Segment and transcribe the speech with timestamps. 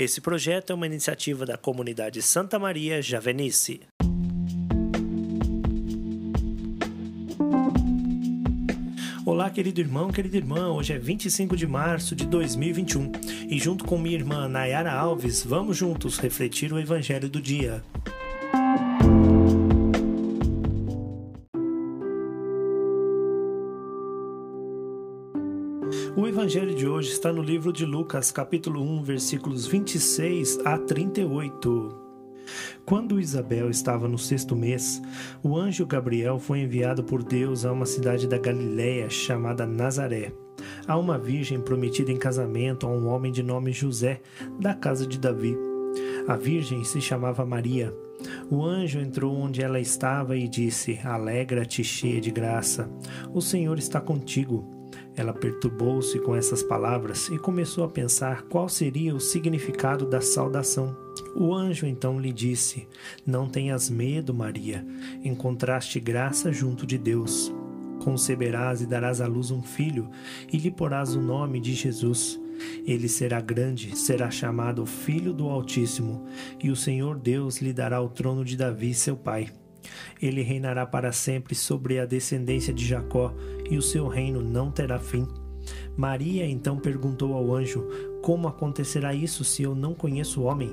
[0.00, 3.82] Esse projeto é uma iniciativa da comunidade Santa Maria Javenice.
[9.26, 10.72] Olá, querido irmão, querida irmã.
[10.72, 13.12] Hoje é 25 de março de 2021
[13.50, 17.84] e, junto com minha irmã Nayara Alves, vamos juntos refletir o Evangelho do dia.
[26.20, 31.98] O evangelho de hoje está no livro de Lucas, capítulo 1, versículos 26 a 38.
[32.84, 35.00] Quando Isabel estava no sexto mês,
[35.42, 40.30] o anjo Gabriel foi enviado por Deus a uma cidade da Galiléia chamada Nazaré,
[40.86, 44.20] a uma virgem prometida em casamento a um homem de nome José,
[44.60, 45.56] da casa de Davi.
[46.28, 47.94] A virgem se chamava Maria.
[48.50, 52.90] O anjo entrou onde ela estava e disse: Alegra-te, cheia de graça,
[53.32, 54.79] o Senhor está contigo.
[55.20, 60.96] Ela perturbou-se com essas palavras e começou a pensar qual seria o significado da saudação.
[61.36, 62.88] O anjo então lhe disse:
[63.26, 64.82] Não tenhas medo, Maria,
[65.22, 67.52] encontraste graça junto de Deus.
[68.02, 70.08] Conceberás e darás à luz um filho,
[70.50, 72.40] e lhe porás o nome de Jesus.
[72.86, 76.24] Ele será grande, será chamado Filho do Altíssimo,
[76.64, 79.50] e o Senhor Deus lhe dará o trono de Davi, seu pai
[80.20, 83.34] ele reinará para sempre sobre a descendência de Jacó,
[83.70, 85.26] e o seu reino não terá fim.
[85.96, 87.86] Maria então perguntou ao anjo:
[88.22, 90.70] Como acontecerá isso se eu não conheço o homem?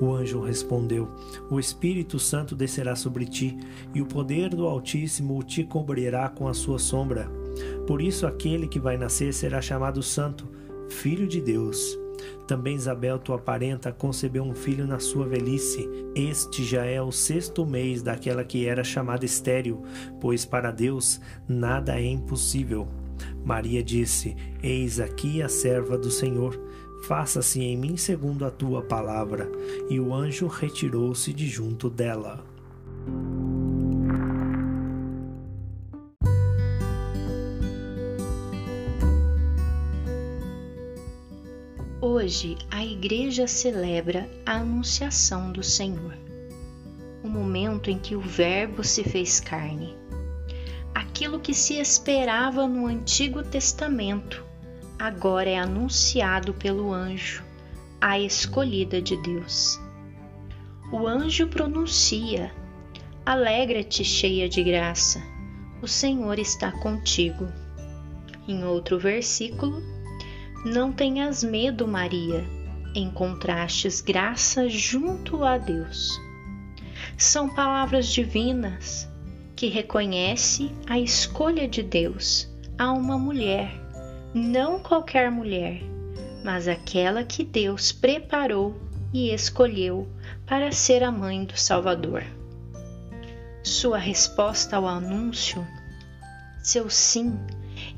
[0.00, 1.08] O anjo respondeu:
[1.50, 3.56] O Espírito Santo descerá sobre ti,
[3.94, 7.30] e o poder do Altíssimo te cobrirá com a sua sombra.
[7.86, 10.48] Por isso, aquele que vai nascer será chamado Santo,
[10.88, 11.98] Filho de Deus.
[12.46, 15.88] Também Isabel, tua parenta, concebeu um filho na sua velhice.
[16.14, 19.82] Este já é o sexto mês daquela que era chamada estéril,
[20.20, 22.88] pois para Deus nada é impossível.
[23.44, 26.58] Maria disse: Eis aqui a serva do Senhor.
[27.06, 29.50] Faça-se em mim segundo a tua palavra.
[29.88, 32.44] E o anjo retirou-se de junto dela.
[42.00, 46.16] Hoje a Igreja celebra a Anunciação do Senhor,
[47.24, 49.96] o momento em que o Verbo se fez carne.
[50.94, 54.44] Aquilo que se esperava no Antigo Testamento
[54.96, 57.42] agora é anunciado pelo anjo,
[58.00, 59.80] a escolhida de Deus.
[60.92, 62.52] O anjo pronuncia:
[63.26, 65.20] Alegra-te, cheia de graça,
[65.82, 67.48] o Senhor está contigo.
[68.46, 69.97] Em outro versículo,
[70.64, 72.44] não tenhas medo, Maria,
[72.94, 76.20] encontrastes graça junto a Deus.
[77.16, 79.08] São palavras divinas
[79.54, 82.48] que reconhece a escolha de Deus
[82.78, 83.72] a uma mulher,
[84.34, 85.82] não qualquer mulher,
[86.44, 88.80] mas aquela que Deus preparou
[89.12, 90.08] e escolheu
[90.46, 92.24] para ser a mãe do Salvador.
[93.62, 95.66] Sua resposta ao anúncio,
[96.62, 97.36] seu sim,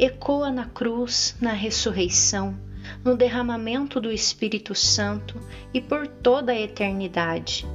[0.00, 2.58] ecoa na cruz, na ressurreição,
[3.04, 5.38] no derramamento do Espírito Santo
[5.74, 7.68] e por toda a eternidade.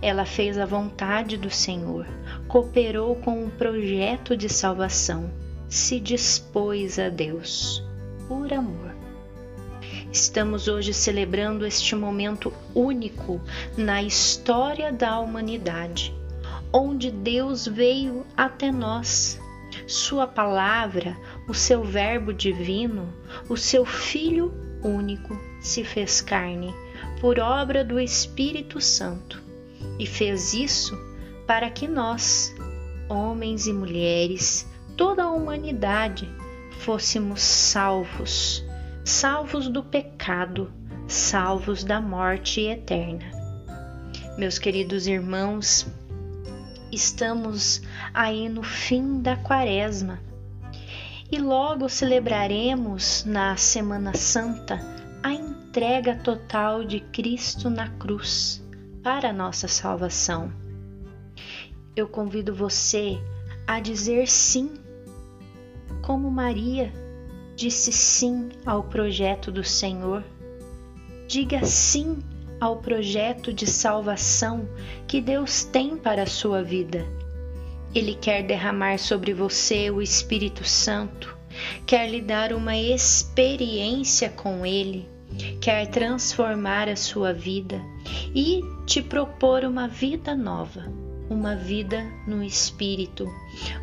[0.00, 2.06] Ela fez a vontade do Senhor,
[2.46, 5.30] cooperou com um projeto de salvação,
[5.68, 7.84] se dispôs a Deus,
[8.26, 8.96] por amor.
[10.10, 13.42] Estamos hoje celebrando este momento único
[13.76, 16.16] na história da humanidade,
[16.72, 19.38] onde Deus veio até nós
[19.86, 21.16] sua palavra,
[21.48, 23.08] o seu Verbo divino,
[23.48, 24.52] o seu Filho
[24.84, 26.74] único, se fez carne
[27.20, 29.42] por obra do Espírito Santo
[29.98, 30.96] e fez isso
[31.46, 32.54] para que nós,
[33.08, 36.28] homens e mulheres, toda a humanidade,
[36.80, 38.62] fôssemos salvos,
[39.02, 40.70] salvos do pecado,
[41.08, 43.24] salvos da morte eterna.
[44.36, 45.86] Meus queridos irmãos,
[46.92, 47.80] estamos
[48.12, 50.27] aí no fim da quaresma
[51.30, 54.80] e logo celebraremos na Semana Santa
[55.22, 58.64] a entrega total de Cristo na cruz
[59.02, 60.50] para a nossa salvação.
[61.94, 63.18] Eu convido você
[63.66, 64.72] a dizer sim,
[66.00, 66.92] como Maria
[67.54, 70.24] disse sim ao projeto do Senhor.
[71.26, 72.18] Diga sim
[72.58, 74.66] ao projeto de salvação
[75.06, 77.04] que Deus tem para a sua vida.
[77.94, 81.36] Ele quer derramar sobre você o Espírito Santo,
[81.86, 85.08] quer lhe dar uma experiência com Ele,
[85.60, 87.80] quer transformar a sua vida
[88.34, 90.84] e te propor uma vida nova,
[91.30, 93.26] uma vida no Espírito,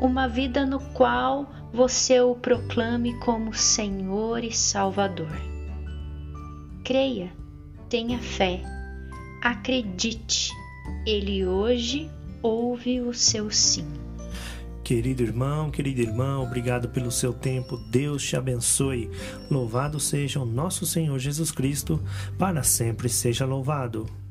[0.00, 5.40] uma vida no qual você o proclame como Senhor e Salvador.
[6.84, 7.32] Creia
[7.92, 8.62] tenha fé,
[9.42, 10.50] acredite,
[11.06, 12.10] ele hoje
[12.42, 13.86] ouve o seu sim.
[14.82, 17.76] Querido irmão, querida irmã, obrigado pelo seu tempo.
[17.76, 19.08] Deus te abençoe.
[19.50, 22.02] Louvado seja o nosso Senhor Jesus Cristo,
[22.36, 24.21] para sempre seja louvado.